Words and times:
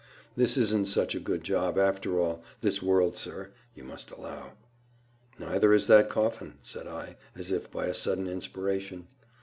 This 0.35 0.57
isn't 0.57 0.87
such 0.87 1.13
a 1.13 1.19
good 1.19 1.43
job, 1.43 1.77
after 1.77 2.19
all, 2.19 2.41
this 2.61 2.81
world, 2.81 3.15
sir, 3.15 3.51
you 3.75 3.83
must 3.83 4.09
allow." 4.09 4.53
"Neither 5.37 5.73
is 5.75 5.85
that 5.85 6.09
coffin," 6.09 6.57
said 6.63 6.87
I, 6.87 7.17
as 7.35 7.51
if 7.51 7.69
by 7.69 7.85
a 7.85 7.93
sudden 7.93 8.25
inspiration. 8.27 9.05